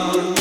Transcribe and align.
young. 0.00 0.39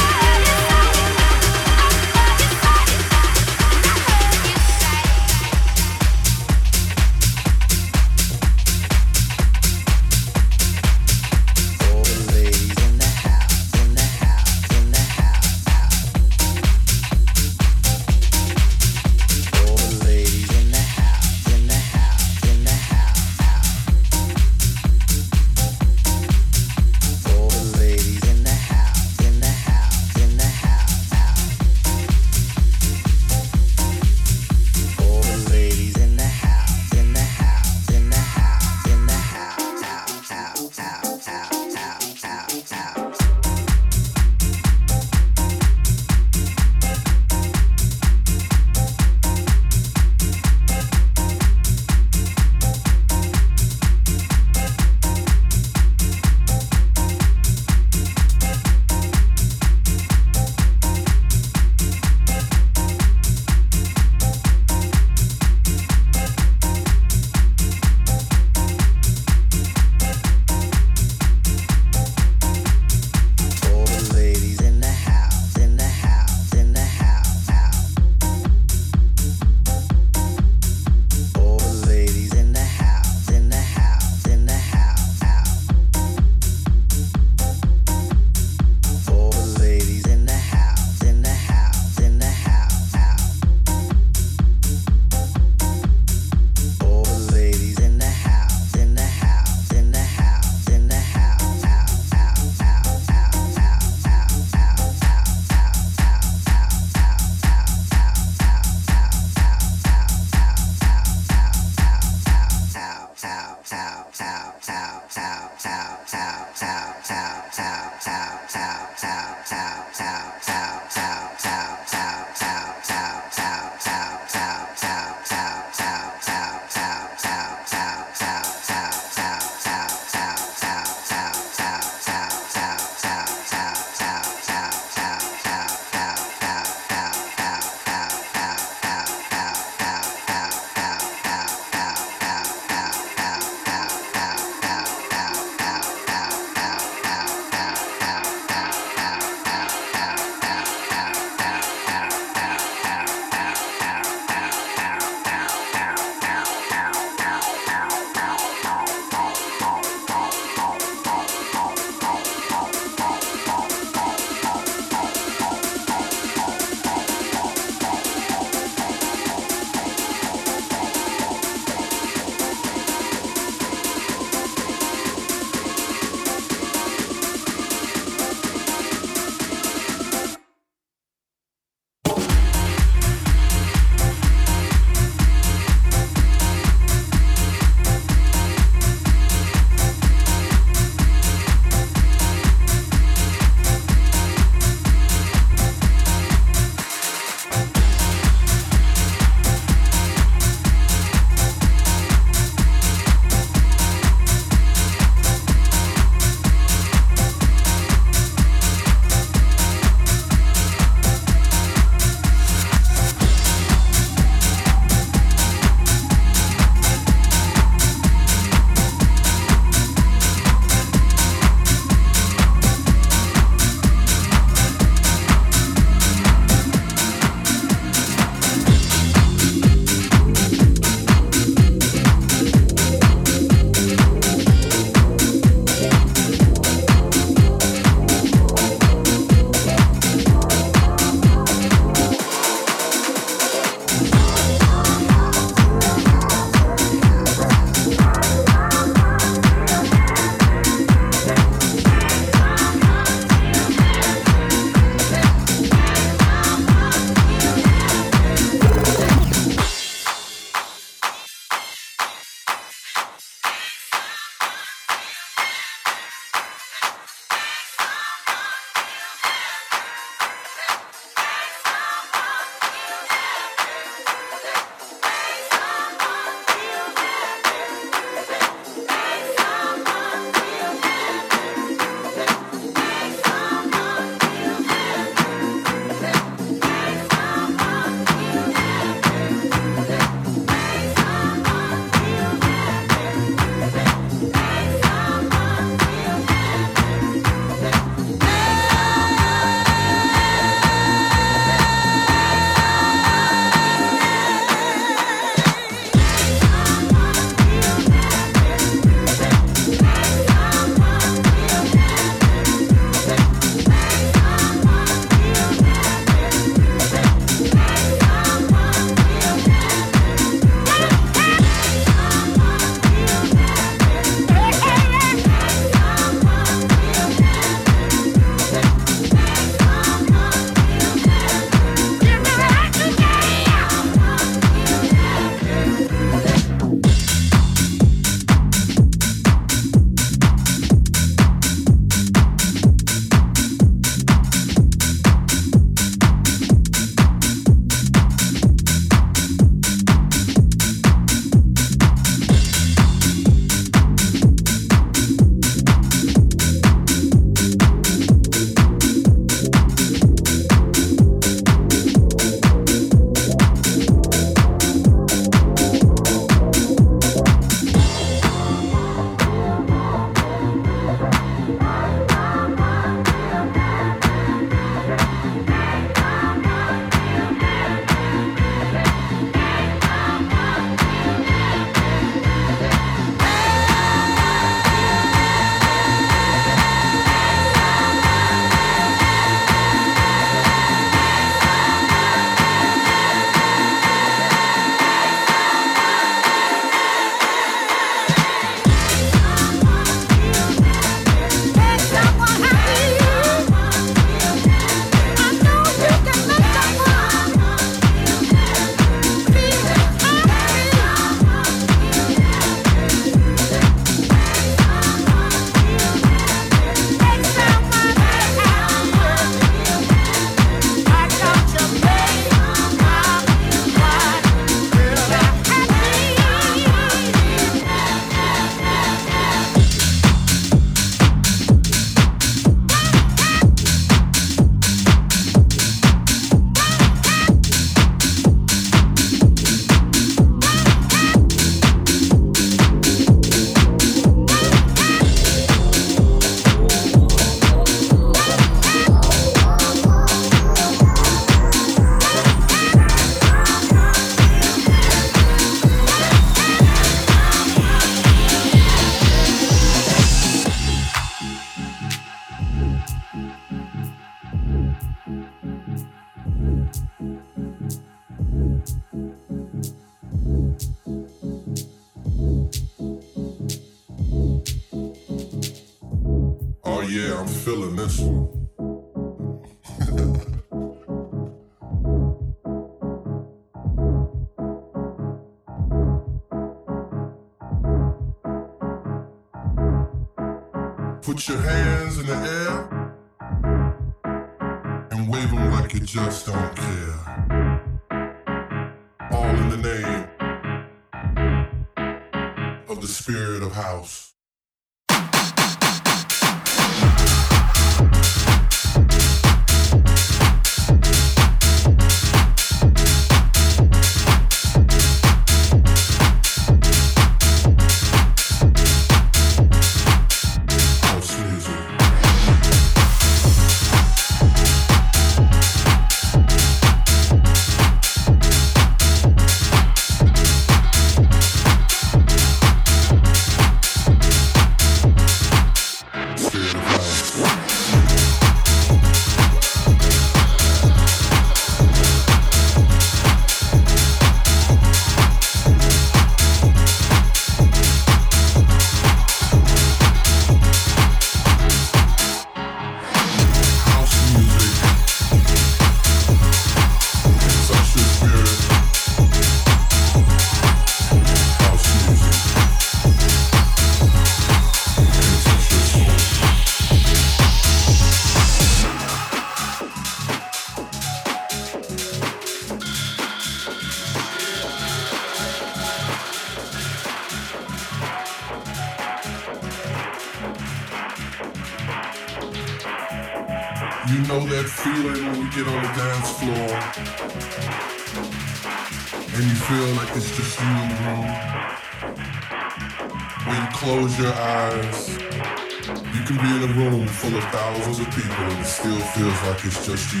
feels 599.16 599.28
like 599.28 599.44
it's 599.44 599.66
just 599.66 599.92
you. 599.92 600.00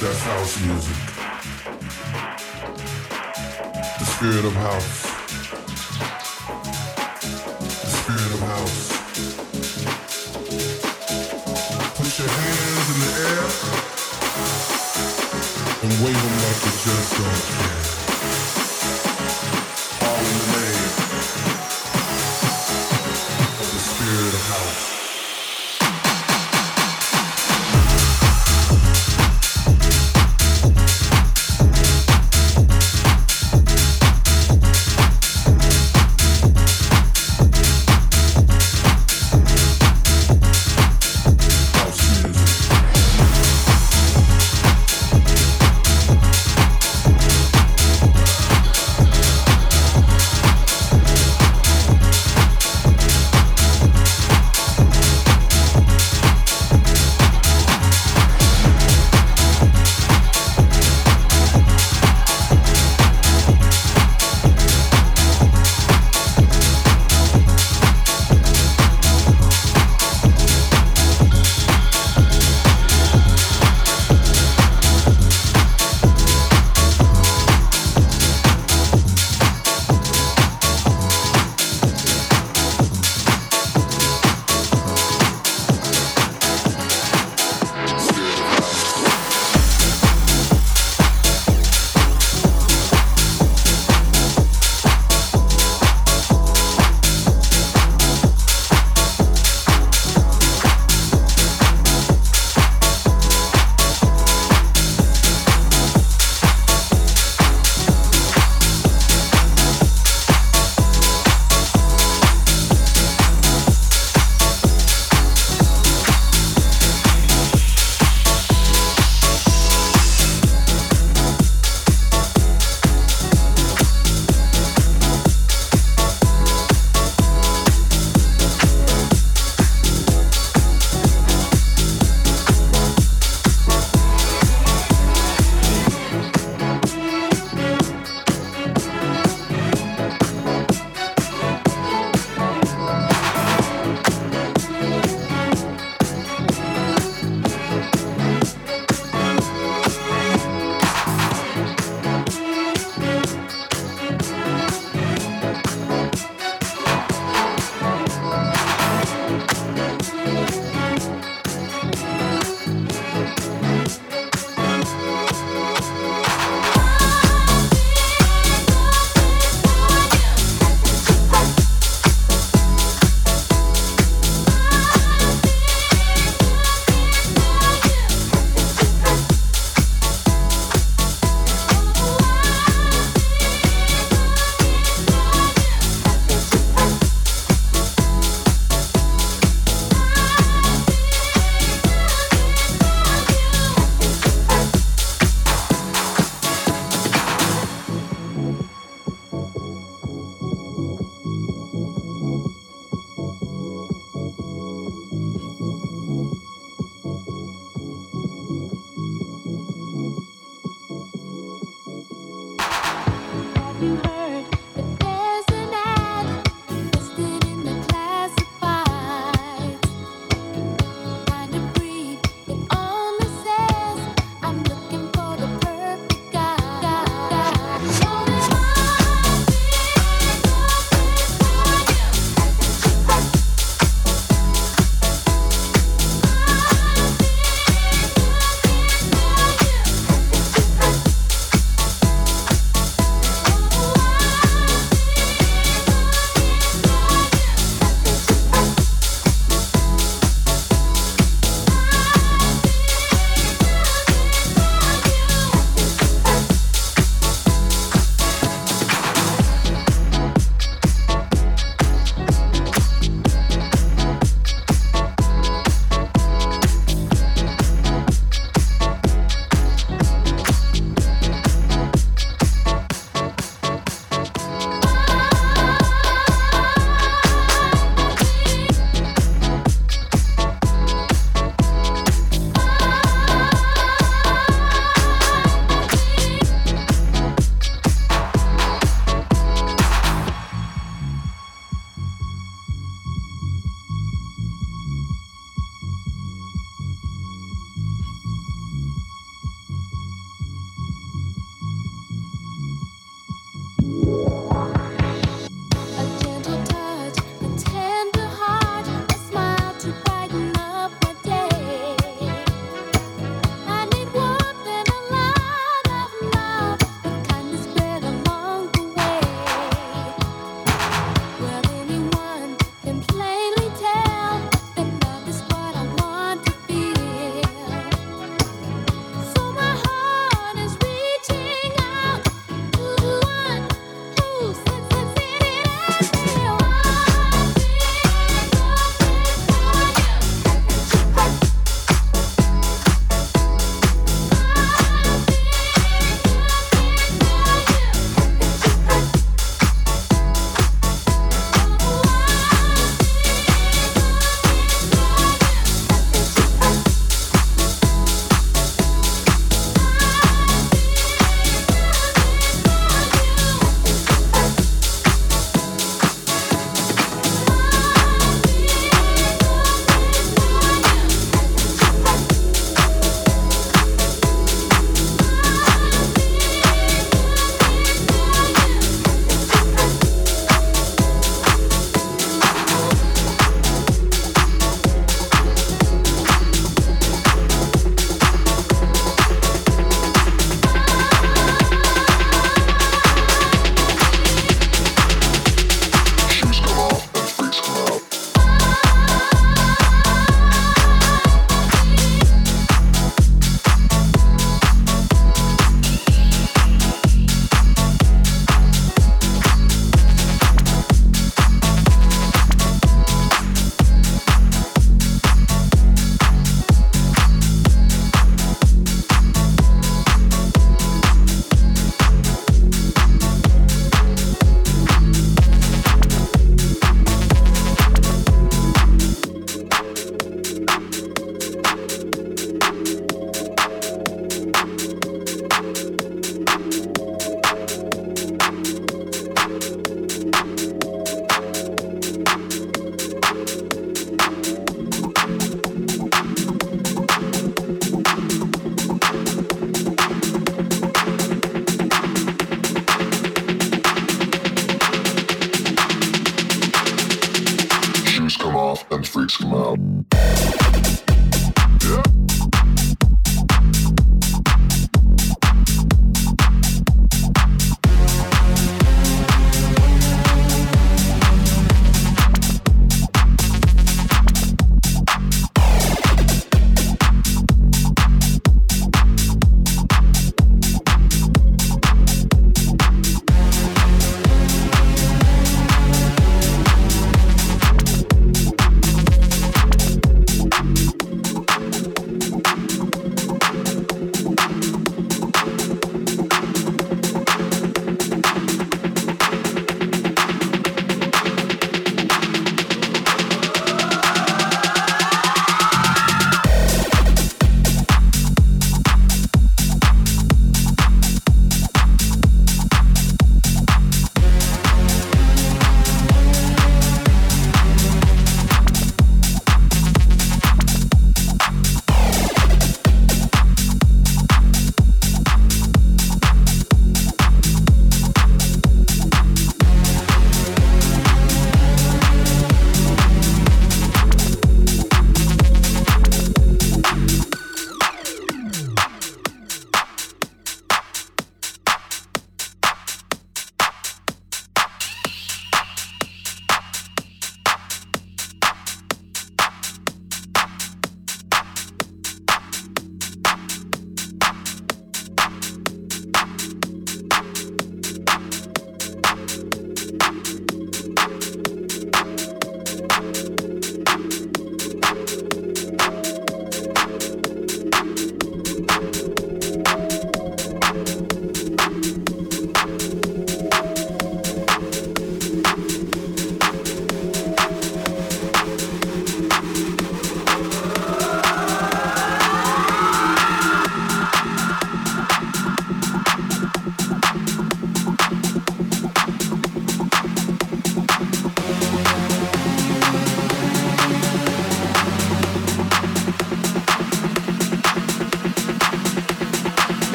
That's 0.00 0.22
house 0.22 0.66
music. 0.66 0.96
The 3.98 4.04
spirit 4.04 4.44
of 4.44 4.52
house. 4.54 5.13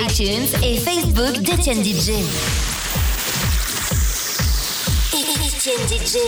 iTunes 0.00 0.48
et 0.62 0.78
Facebook 0.78 1.40
d'Etienne 1.40 1.82
DJ. 1.84 2.24
DJ. 5.88 6.18